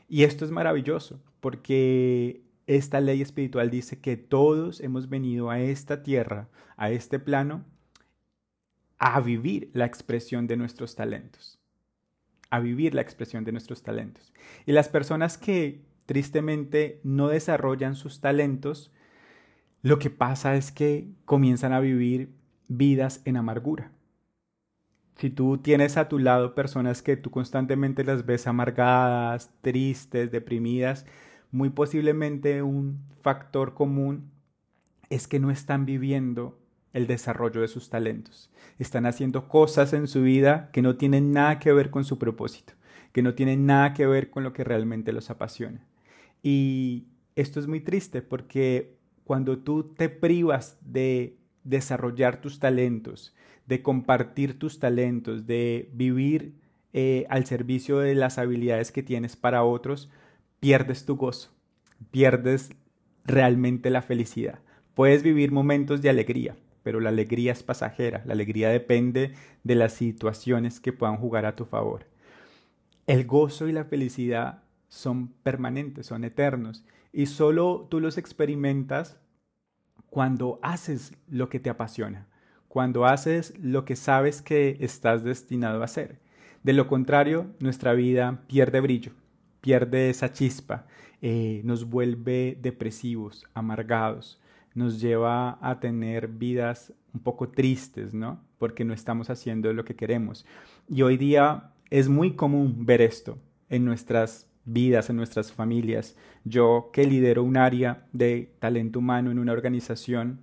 [0.10, 6.04] Y esto es maravilloso, porque esta ley espiritual dice que todos hemos venido a esta
[6.04, 7.64] tierra, a este plano,
[8.98, 11.63] a vivir la expresión de nuestros talentos
[12.54, 14.32] a vivir la expresión de nuestros talentos.
[14.68, 18.94] Y las personas que tristemente no desarrollan sus talentos,
[19.82, 22.36] lo que pasa es que comienzan a vivir
[22.68, 23.92] vidas en amargura.
[25.16, 31.08] Si tú tienes a tu lado personas que tú constantemente las ves amargadas, tristes, deprimidas,
[31.50, 34.30] muy posiblemente un factor común
[35.10, 36.60] es que no están viviendo
[36.94, 38.50] el desarrollo de sus talentos.
[38.80, 42.74] Están haciendo cosas en su vida que no tienen nada que ver con su propósito,
[43.12, 45.86] que no tienen nada que ver con lo que realmente los apasiona.
[46.42, 53.34] Y esto es muy triste porque cuando tú te privas de desarrollar tus talentos,
[53.66, 56.54] de compartir tus talentos, de vivir
[56.92, 60.10] eh, al servicio de las habilidades que tienes para otros,
[60.60, 61.52] pierdes tu gozo,
[62.12, 62.72] pierdes
[63.26, 64.60] realmente la felicidad.
[64.94, 69.94] Puedes vivir momentos de alegría, pero la alegría es pasajera, la alegría depende de las
[69.94, 72.06] situaciones que puedan jugar a tu favor.
[73.08, 79.18] El gozo y la felicidad son permanentes, son eternos, y solo tú los experimentas
[80.10, 82.28] cuando haces lo que te apasiona,
[82.68, 86.20] cuando haces lo que sabes que estás destinado a hacer.
[86.64, 89.14] De lo contrario, nuestra vida pierde brillo,
[89.62, 90.86] pierde esa chispa,
[91.22, 94.40] eh, nos vuelve depresivos, amargados,
[94.74, 98.42] nos lleva a tener vidas un poco tristes, ¿no?
[98.58, 100.46] Porque no estamos haciendo lo que queremos.
[100.90, 103.38] Y hoy día es muy común ver esto
[103.70, 106.16] en nuestras vidas, en nuestras familias.
[106.44, 110.42] Yo que lidero un área de talento humano en una organización,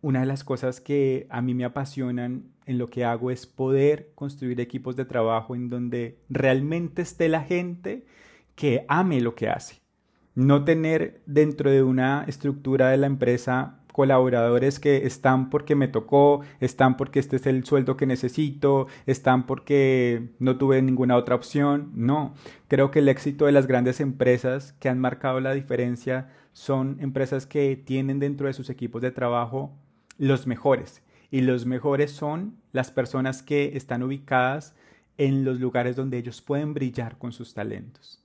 [0.00, 4.12] una de las cosas que a mí me apasionan en lo que hago es poder
[4.14, 8.06] construir equipos de trabajo en donde realmente esté la gente
[8.54, 9.80] que ame lo que hace.
[10.38, 16.42] No tener dentro de una estructura de la empresa colaboradores que están porque me tocó,
[16.60, 21.90] están porque este es el sueldo que necesito, están porque no tuve ninguna otra opción.
[21.96, 22.34] No,
[22.68, 27.44] creo que el éxito de las grandes empresas que han marcado la diferencia son empresas
[27.44, 29.76] que tienen dentro de sus equipos de trabajo
[30.18, 31.02] los mejores.
[31.32, 34.76] Y los mejores son las personas que están ubicadas
[35.16, 38.22] en los lugares donde ellos pueden brillar con sus talentos.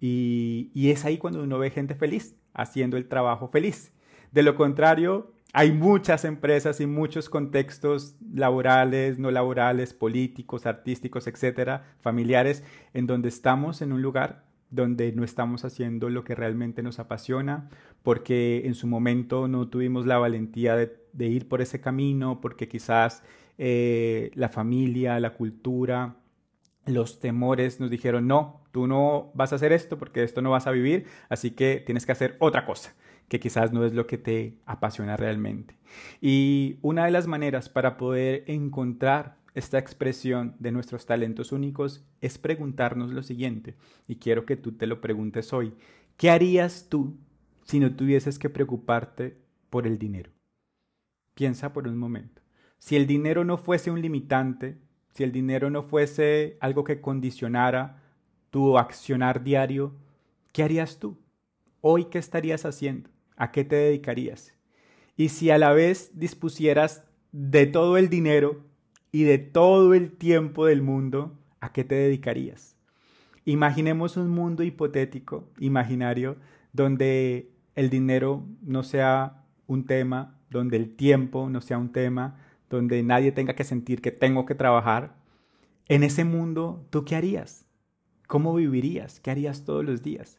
[0.00, 3.92] Y, es ahí cuando uno ve gente feliz, haciendo el trabajo feliz.
[4.32, 11.96] De lo contrario, hay muchas empresas y muchos contextos laborales, no laborales, políticos, artísticos, etcétera,
[12.00, 16.98] familiares, en donde estamos en un lugar donde no estamos haciendo lo que realmente nos
[16.98, 17.70] apasiona,
[18.02, 23.22] porque en su momento no tuvimos la valentía de, ir por ese camino, porque quizás
[23.56, 26.16] eh, la familia, la cultura,
[26.84, 30.68] los temores nos dijeron, no, tú no vas a hacer esto porque esto no vas
[30.68, 32.94] a vivir, así que tienes que hacer otra cosa
[33.26, 35.76] que quizás no es lo que te apasiona realmente.
[36.20, 42.38] Y una de las maneras para poder encontrar esta expresión de nuestros talentos únicos es
[42.38, 43.74] preguntarnos lo siguiente,
[44.06, 45.74] y quiero que tú te lo preguntes hoy.
[46.16, 47.18] ¿Qué harías tú
[47.64, 49.38] si no tuvieses que preocuparte
[49.70, 50.30] por el dinero?
[51.34, 52.42] Piensa por un momento.
[52.78, 54.78] Si el dinero no fuese un limitante,
[55.14, 58.04] si el dinero no fuese algo que condicionara
[58.58, 59.94] tu accionar diario,
[60.52, 61.16] ¿qué harías tú?
[61.80, 63.08] Hoy, ¿qué estarías haciendo?
[63.36, 64.52] ¿A qué te dedicarías?
[65.16, 68.64] Y si a la vez dispusieras de todo el dinero
[69.12, 72.74] y de todo el tiempo del mundo, ¿a qué te dedicarías?
[73.44, 76.36] Imaginemos un mundo hipotético, imaginario,
[76.72, 83.04] donde el dinero no sea un tema, donde el tiempo no sea un tema, donde
[83.04, 85.14] nadie tenga que sentir que tengo que trabajar.
[85.86, 87.67] En ese mundo, ¿tú qué harías?
[88.28, 89.20] ¿Cómo vivirías?
[89.20, 90.38] ¿Qué harías todos los días?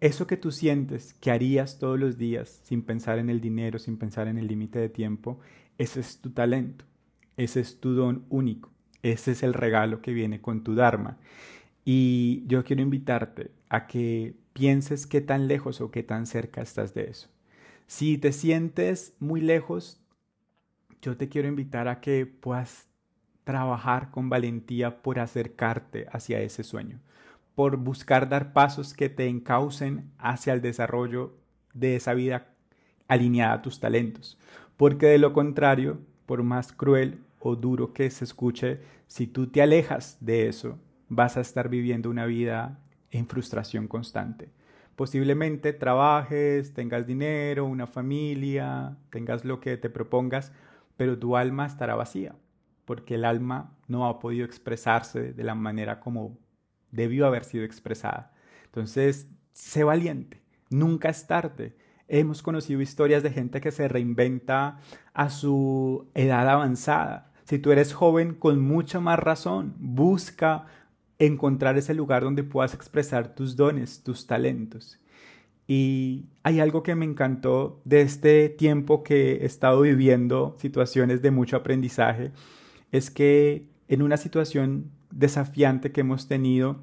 [0.00, 3.98] Eso que tú sientes que harías todos los días sin pensar en el dinero, sin
[3.98, 5.40] pensar en el límite de tiempo,
[5.76, 6.84] ese es tu talento.
[7.36, 8.70] Ese es tu don único.
[9.02, 11.18] Ese es el regalo que viene con tu Dharma.
[11.84, 16.94] Y yo quiero invitarte a que pienses qué tan lejos o qué tan cerca estás
[16.94, 17.28] de eso.
[17.88, 20.00] Si te sientes muy lejos,
[21.02, 22.87] yo te quiero invitar a que puedas
[23.48, 27.00] trabajar con valentía por acercarte hacia ese sueño,
[27.54, 31.32] por buscar dar pasos que te encaucen hacia el desarrollo
[31.72, 32.48] de esa vida
[33.08, 34.36] alineada a tus talentos,
[34.76, 39.62] porque de lo contrario, por más cruel o duro que se escuche, si tú te
[39.62, 42.78] alejas de eso, vas a estar viviendo una vida
[43.10, 44.50] en frustración constante.
[44.94, 50.52] Posiblemente trabajes, tengas dinero, una familia, tengas lo que te propongas,
[50.98, 52.34] pero tu alma estará vacía,
[52.88, 56.38] porque el alma no ha podido expresarse de la manera como
[56.90, 58.32] debió haber sido expresada.
[58.64, 61.76] Entonces, sé valiente, nunca es tarde.
[62.08, 64.80] Hemos conocido historias de gente que se reinventa
[65.12, 70.66] a su edad avanzada si tú eres joven, con mucha más razón, busca
[71.18, 75.00] encontrar ese lugar donde puedas expresar tus dones, tus talentos.
[75.66, 81.30] Y hay algo que me encantó de este tiempo que he estado viviendo, situaciones de
[81.30, 82.32] mucho aprendizaje,
[82.92, 86.82] es que en una situación desafiante que hemos tenido,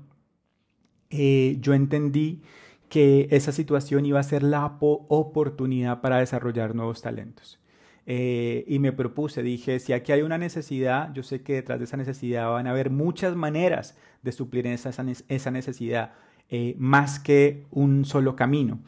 [1.09, 2.41] eh, yo entendí
[2.89, 7.59] que esa situación iba a ser la oportunidad para desarrollar nuevos talentos.
[8.07, 11.85] Eh, y me propuse, dije, si aquí hay una necesidad, yo sé que detrás de
[11.85, 14.91] esa necesidad van a haber muchas maneras de suplir esa,
[15.27, 16.13] esa necesidad,
[16.49, 18.79] eh, más que un solo camino.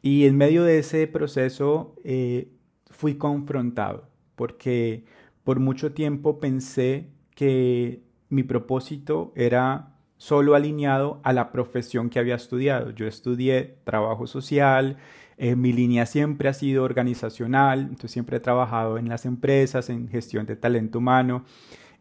[0.00, 2.48] Y en medio de ese proceso eh,
[2.90, 5.04] fui confrontado, porque
[5.44, 12.36] por mucho tiempo pensé que mi propósito era solo alineado a la profesión que había
[12.36, 12.90] estudiado.
[12.90, 14.98] Yo estudié trabajo social,
[15.36, 20.08] eh, mi línea siempre ha sido organizacional, entonces siempre he trabajado en las empresas, en
[20.08, 21.44] gestión de talento humano.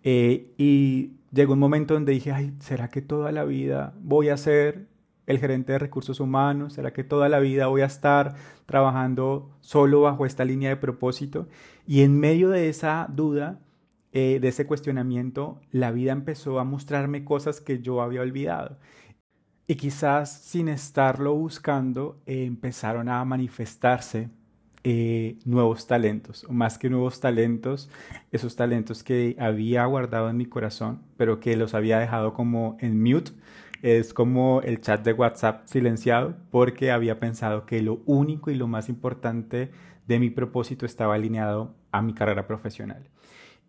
[0.04, 4.88] Eh, y llegó un momento donde dije, ¿será que toda la vida voy a ser
[5.25, 6.73] el gerente de recursos humanos?
[6.73, 11.47] ¿Será que toda la vida voy a estar trabajando solo bajo esta línea de propósito?
[11.88, 13.60] Y en medio de esa duda,
[14.13, 18.78] eh, de ese cuestionamiento, la vida empezó a mostrarme cosas que yo había olvidado.
[19.67, 24.30] Y quizás sin estarlo buscando, empezaron a manifestarse
[24.84, 27.89] eh, nuevos talentos, o más que nuevos talentos,
[28.32, 33.02] esos talentos que había guardado en mi corazón, pero que los había dejado como en
[33.02, 33.32] mute,
[33.82, 38.67] es como el chat de WhatsApp silenciado porque había pensado que lo único y lo
[38.67, 39.71] más importante
[40.12, 43.09] de mi propósito estaba alineado a mi carrera profesional.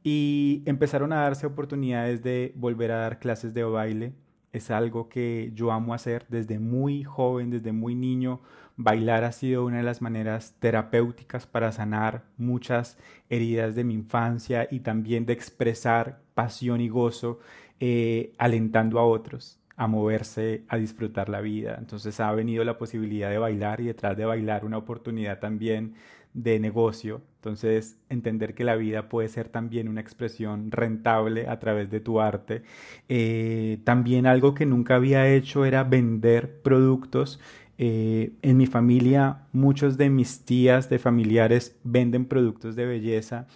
[0.02, 4.12] Y empezaron a darse oportunidades de volver a dar clases de baile.
[4.52, 8.40] Es algo que yo amo hacer desde muy joven, desde muy niño.
[8.76, 12.98] Bailar ha sido una de las maneras terapéuticas para sanar muchas
[13.30, 17.38] heridas de mi infancia y también de expresar pasión y gozo
[17.78, 21.76] eh, alentando a otros a moverse, a disfrutar la vida.
[21.78, 25.94] Entonces ha venido la posibilidad de bailar y detrás de bailar una oportunidad también
[26.34, 27.22] de negocio.
[27.36, 32.20] Entonces, entender que la vida puede ser también una expresión rentable a través de tu
[32.20, 32.62] arte.
[33.08, 37.40] Eh, también algo que nunca había hecho era vender productos.
[37.78, 43.48] Eh, en mi familia, muchos de mis tías, de familiares, venden productos de belleza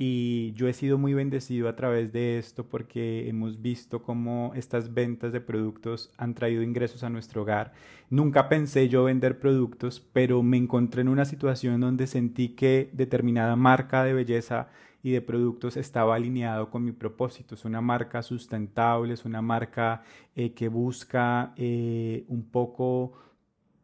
[0.00, 4.94] y yo he sido muy bendecido a través de esto porque hemos visto cómo estas
[4.94, 7.72] ventas de productos han traído ingresos a nuestro hogar.
[8.08, 13.56] Nunca pensé yo vender productos, pero me encontré en una situación donde sentí que determinada
[13.56, 14.68] marca de belleza
[15.02, 17.56] y de productos estaba alineado con mi propósito.
[17.56, 20.04] Es una marca sustentable, es una marca
[20.36, 23.14] eh, que busca eh, un poco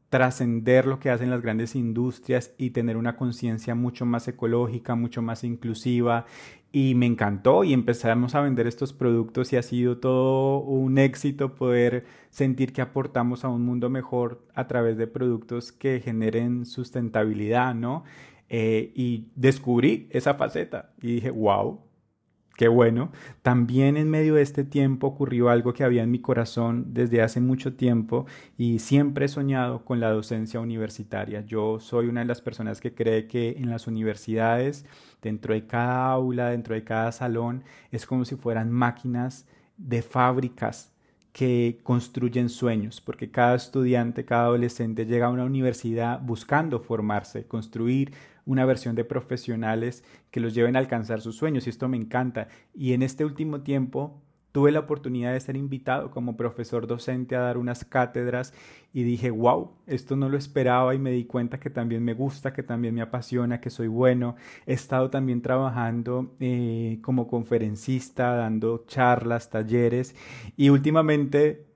[0.08, 5.22] trascender lo que hacen las grandes industrias y tener una conciencia mucho más ecológica, mucho
[5.22, 6.26] más inclusiva.
[6.70, 11.54] Y me encantó y empezamos a vender estos productos y ha sido todo un éxito
[11.54, 17.74] poder sentir que aportamos a un mundo mejor a través de productos que generen sustentabilidad,
[17.74, 18.04] ¿no?
[18.48, 21.80] Eh, y descubrí esa faceta y dije, wow,
[22.56, 23.10] Qué bueno.
[23.42, 27.40] También en medio de este tiempo ocurrió algo que había en mi corazón desde hace
[27.40, 28.26] mucho tiempo
[28.56, 31.40] y siempre he soñado con la docencia universitaria.
[31.44, 34.86] Yo soy una de las personas que cree que en las universidades,
[35.20, 40.92] dentro de cada aula, dentro de cada salón, es como si fueran máquinas de fábricas
[41.32, 48.12] que construyen sueños, porque cada estudiante, cada adolescente llega a una universidad buscando formarse, construir
[48.46, 52.48] una versión de profesionales que los lleven a alcanzar sus sueños y esto me encanta.
[52.74, 54.22] Y en este último tiempo
[54.54, 58.54] tuve la oportunidad de ser invitado como profesor docente a dar unas cátedras
[58.92, 62.52] y dije, wow, esto no lo esperaba y me di cuenta que también me gusta,
[62.52, 64.36] que también me apasiona, que soy bueno.
[64.64, 70.14] He estado también trabajando eh, como conferencista, dando charlas, talleres
[70.56, 71.66] y últimamente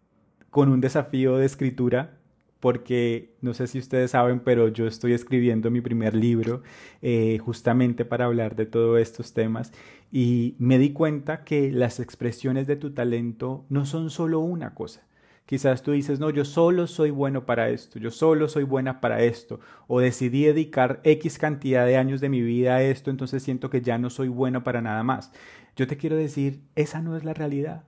[0.51, 2.18] con un desafío de escritura
[2.61, 6.63] porque no sé si ustedes saben, pero yo estoy escribiendo mi primer libro
[7.03, 9.73] eh, justamente para hablar de todos estos temas
[10.11, 15.07] y me di cuenta que las expresiones de tu talento no son solo una cosa.
[15.47, 19.23] Quizás tú dices, no, yo solo soy bueno para esto, yo solo soy buena para
[19.23, 23.71] esto, o decidí dedicar X cantidad de años de mi vida a esto, entonces siento
[23.71, 25.33] que ya no soy bueno para nada más.
[25.75, 27.85] Yo te quiero decir, esa no es la realidad.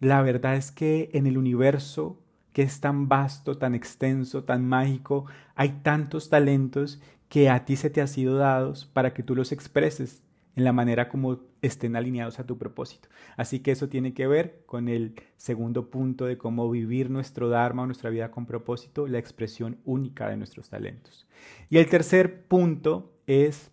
[0.00, 2.22] La verdad es que en el universo
[2.56, 5.26] que es tan vasto, tan extenso, tan mágico,
[5.56, 9.52] hay tantos talentos que a ti se te ha sido dados para que tú los
[9.52, 10.22] expreses
[10.54, 13.10] en la manera como estén alineados a tu propósito.
[13.36, 17.84] Así que eso tiene que ver con el segundo punto de cómo vivir nuestro Dharma,
[17.84, 21.26] nuestra vida con propósito, la expresión única de nuestros talentos.
[21.68, 23.70] Y el tercer punto es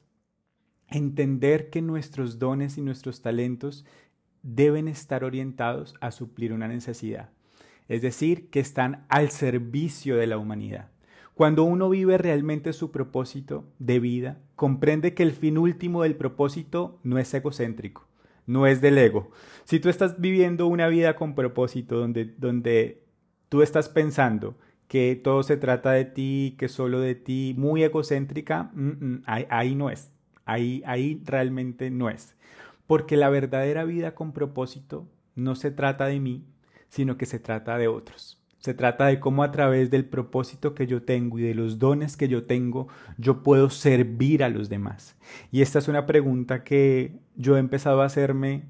[0.89, 3.85] entender que nuestros dones y nuestros talentos
[4.41, 7.29] deben estar orientados a suplir una necesidad
[7.87, 10.89] es decir, que están al servicio de la humanidad.
[11.33, 16.99] Cuando uno vive realmente su propósito de vida, comprende que el fin último del propósito
[17.03, 18.07] no es egocéntrico,
[18.45, 19.31] no es del ego.
[19.63, 23.03] Si tú estás viviendo una vida con propósito donde, donde
[23.49, 24.55] tú estás pensando
[24.87, 28.71] que todo se trata de ti, que solo de ti, muy egocéntrica,
[29.25, 30.11] ahí, ahí, no es,
[30.45, 32.35] ahí, ahí realmente no es.
[32.85, 36.45] Porque la verdadera vida con propósito no se trata de mí,
[36.93, 38.39] sino que se trata de otros.
[38.59, 42.15] Se trata de cómo a través del propósito que yo tengo y de los dones
[42.15, 42.87] que yo tengo,
[43.17, 45.17] yo puedo servir a los demás.
[45.51, 48.65] Y esta es una pregunta que yo he empezado a hacerme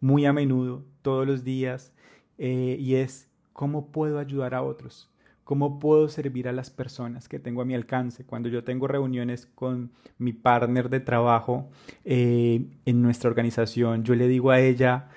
[0.00, 1.94] muy a menudo, todos los días,
[2.36, 5.10] eh, y es, ¿cómo puedo ayudar a otros?
[5.42, 8.26] ¿Cómo puedo servir a las personas que tengo a mi alcance?
[8.26, 11.70] Cuando yo tengo reuniones con mi partner de trabajo
[12.04, 15.08] eh, en nuestra organización, yo le digo a ella,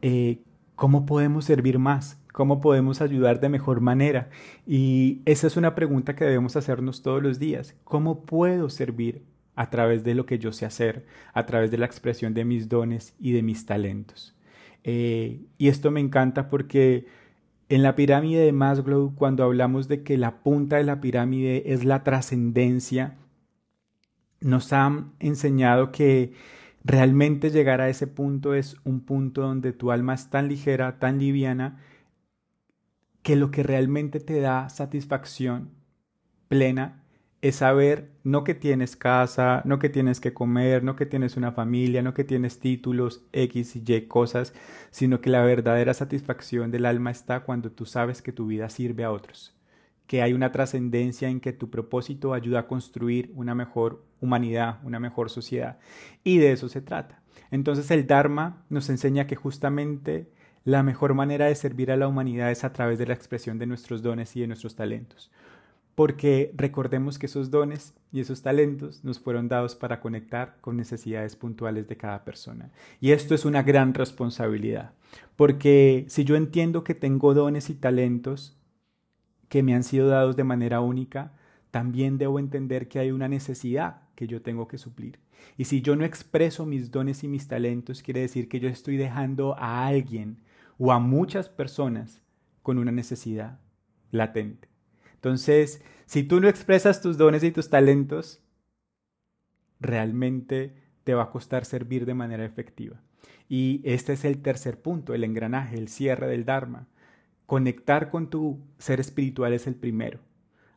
[0.00, 0.44] eh,
[0.76, 2.20] ¿Cómo podemos servir más?
[2.32, 4.30] ¿Cómo podemos ayudar de mejor manera?
[4.66, 7.76] Y esa es una pregunta que debemos hacernos todos los días.
[7.84, 9.22] ¿Cómo puedo servir
[9.54, 12.68] a través de lo que yo sé hacer, a través de la expresión de mis
[12.68, 14.34] dones y de mis talentos?
[14.82, 17.06] Eh, y esto me encanta porque
[17.68, 21.84] en la pirámide de Maslow, cuando hablamos de que la punta de la pirámide es
[21.84, 23.16] la trascendencia,
[24.40, 26.34] nos han enseñado que
[26.84, 31.18] Realmente llegar a ese punto es un punto donde tu alma es tan ligera, tan
[31.18, 31.80] liviana,
[33.22, 35.70] que lo que realmente te da satisfacción
[36.48, 37.02] plena
[37.40, 41.52] es saber no que tienes casa, no que tienes que comer, no que tienes una
[41.52, 44.54] familia, no que tienes títulos X y Y cosas,
[44.90, 49.04] sino que la verdadera satisfacción del alma está cuando tú sabes que tu vida sirve
[49.04, 49.53] a otros,
[50.06, 55.00] que hay una trascendencia en que tu propósito ayuda a construir una mejor humanidad, una
[55.00, 55.78] mejor sociedad.
[56.22, 57.22] Y de eso se trata.
[57.50, 60.28] Entonces el Dharma nos enseña que justamente
[60.64, 63.66] la mejor manera de servir a la humanidad es a través de la expresión de
[63.66, 65.30] nuestros dones y de nuestros talentos
[65.94, 71.36] porque recordemos que esos dones y esos talentos nos fueron dados para conectar con necesidades
[71.36, 72.70] puntuales de cada persona.
[73.00, 74.92] Y esto es una gran responsabilidad,
[75.36, 78.56] porque si yo entiendo que tengo dones y talentos
[79.48, 81.32] que me han sido dados de manera única,
[81.70, 85.18] también debo entender que hay una necesidad que yo tengo que suplir.
[85.56, 88.96] Y si yo no expreso mis dones y mis talentos, quiere decir que yo estoy
[88.96, 90.38] dejando a alguien
[90.78, 92.22] o a muchas personas
[92.62, 93.60] con una necesidad
[94.10, 94.68] latente.
[95.14, 98.42] Entonces, si tú no expresas tus dones y tus talentos,
[99.80, 100.74] realmente
[101.04, 103.00] te va a costar servir de manera efectiva.
[103.48, 106.88] Y este es el tercer punto, el engranaje, el cierre del Dharma.
[107.46, 110.18] Conectar con tu ser espiritual es el primero.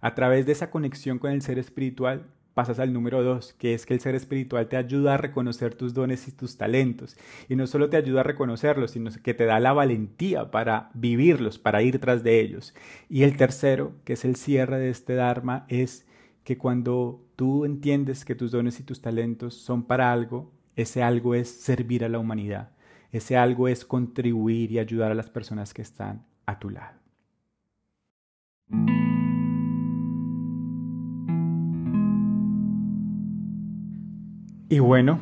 [0.01, 3.85] A través de esa conexión con el ser espiritual, pasas al número dos, que es
[3.85, 7.15] que el ser espiritual te ayuda a reconocer tus dones y tus talentos.
[7.47, 11.57] Y no solo te ayuda a reconocerlos, sino que te da la valentía para vivirlos,
[11.57, 12.73] para ir tras de ellos.
[13.09, 16.05] Y el tercero, que es el cierre de este Dharma, es
[16.43, 21.33] que cuando tú entiendes que tus dones y tus talentos son para algo, ese algo
[21.33, 22.71] es servir a la humanidad.
[23.13, 26.97] Ese algo es contribuir y ayudar a las personas que están a tu lado.
[34.69, 35.19] Y bueno,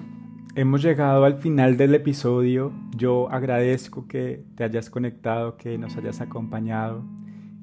[0.55, 2.73] hemos llegado al final del episodio.
[2.95, 7.05] Yo agradezco que te hayas conectado, que nos hayas acompañado.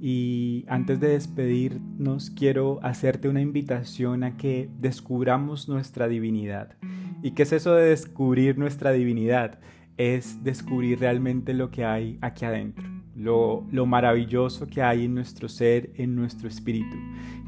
[0.01, 6.77] Y antes de despedirnos, quiero hacerte una invitación a que descubramos nuestra divinidad.
[7.23, 9.59] ¿Y qué es eso de descubrir nuestra divinidad?
[9.97, 15.91] Es descubrir realmente lo que hay aquí adentro lo, maravilloso que hay en nuestro ser,
[15.97, 16.97] en nuestro espíritu,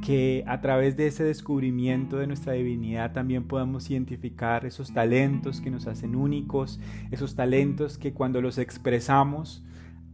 [0.04, 5.70] que a través de ese descubrimiento de nuestra divinidad también podamos identificar esos talentos que
[5.70, 9.62] nos hacen únicos, esos talentos que cuando los expresamos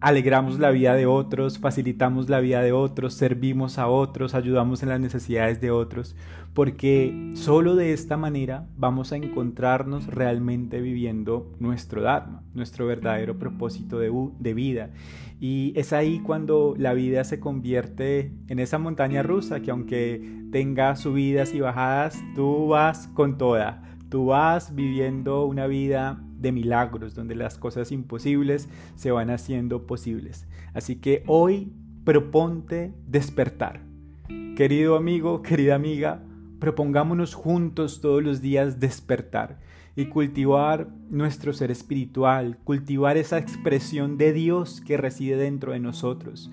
[0.01, 4.89] alegramos la vida de otros, facilitamos la vida de otros, servimos a otros, ayudamos en
[4.89, 6.17] las necesidades de otros,
[6.55, 13.99] porque solo de esta manera vamos a encontrarnos realmente viviendo nuestro Dharma, nuestro verdadero propósito
[13.99, 14.91] de, de vida.
[15.39, 20.97] Y es ahí cuando la vida se convierte en esa montaña rusa que aunque tenga
[20.97, 27.35] subidas y bajadas, tú vas con toda, tú vas viviendo una vida de milagros, donde
[27.35, 30.47] las cosas imposibles se van haciendo posibles.
[30.75, 31.73] Así que hoy
[32.05, 33.83] proponte despertar.
[34.57, 36.23] Querido amigo, querida amiga,
[36.59, 39.59] propongámonos juntos todos los días despertar
[39.97, 46.51] y cultivar nuestro ser espiritual, cultivar esa expresión de Dios que reside dentro de nosotros,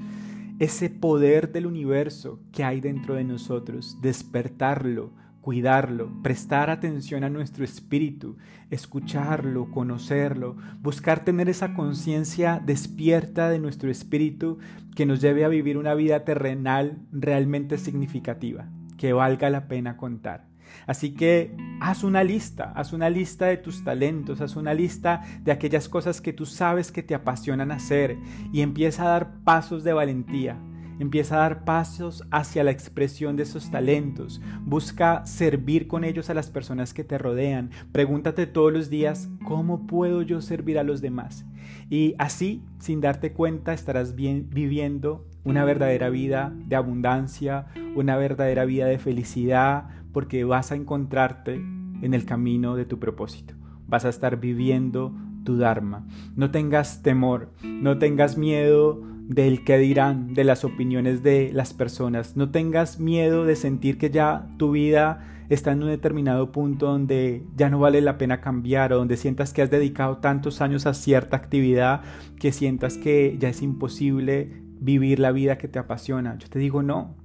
[0.60, 5.12] ese poder del universo que hay dentro de nosotros, despertarlo,
[5.48, 8.36] cuidarlo, prestar atención a nuestro espíritu,
[8.70, 14.58] escucharlo, conocerlo, buscar tener esa conciencia despierta de nuestro espíritu
[14.94, 18.68] que nos lleve a vivir una vida terrenal realmente significativa,
[18.98, 20.50] que valga la pena contar.
[20.86, 25.54] Así que haz una lista, haz una lista de tus talentos, haz una lista de
[25.54, 28.18] aquellas cosas que tú sabes que te apasionan hacer
[28.52, 30.58] y empieza a dar pasos de valentía
[31.00, 34.42] Empieza a dar pasos hacia la expresión de esos talentos.
[34.62, 37.70] Busca servir con ellos a las personas que te rodean.
[37.92, 41.46] Pregúntate todos los días, ¿cómo puedo yo servir a los demás?
[41.90, 48.86] Y así, sin darte cuenta, estarás viviendo una verdadera vida de abundancia, una verdadera vida
[48.86, 53.54] de felicidad, porque vas a encontrarte en el camino de tu propósito.
[53.88, 55.14] Vas a estar viviendo
[55.48, 56.06] tu Dharma.
[56.36, 62.36] No tengas temor, no tengas miedo del que dirán, de las opiniones de las personas.
[62.36, 67.46] No tengas miedo de sentir que ya tu vida está en un determinado punto donde
[67.56, 70.94] ya no vale la pena cambiar o donde sientas que has dedicado tantos años a
[70.94, 72.02] cierta actividad
[72.38, 76.38] que sientas que ya es imposible vivir la vida que te apasiona.
[76.38, 77.16] Yo te digo no.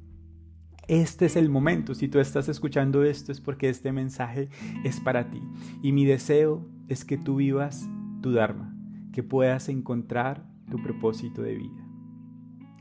[0.87, 1.97] Este es el momento.
[1.97, 4.49] Si tú estás escuchando esto es porque este mensaje
[4.85, 5.43] es para ti.
[5.83, 7.89] Y mi deseo es que tú vivas
[8.23, 8.75] tu Dharma,
[9.13, 11.87] que puedas encontrar tu propósito de vida.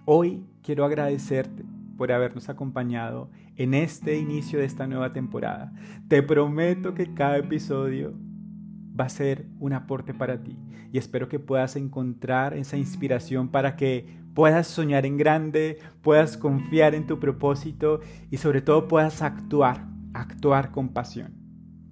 [0.06, 1.66] Hoy quiero agradecerte
[1.98, 5.74] por habernos acompañado en este inicio de esta nueva temporada.
[6.08, 8.14] Te prometo que cada episodio
[8.98, 10.58] va a ser un aporte para ti
[10.92, 16.96] y espero que puedas encontrar esa inspiración para que puedas soñar en grande, puedas confiar
[16.96, 21.41] en tu propósito y sobre todo puedas actuar, actuar con pasión.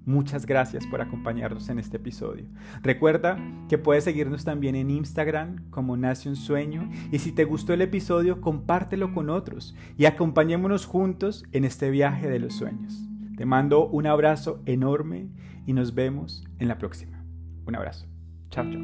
[0.09, 2.45] Muchas gracias por acompañarnos en este episodio.
[2.81, 3.37] Recuerda
[3.69, 7.83] que puedes seguirnos también en Instagram como Nace un Sueño y si te gustó el
[7.83, 13.07] episodio compártelo con otros y acompañémonos juntos en este viaje de los sueños.
[13.37, 15.29] Te mando un abrazo enorme
[15.67, 17.23] y nos vemos en la próxima.
[17.67, 18.07] Un abrazo.
[18.49, 18.81] Chao, chao.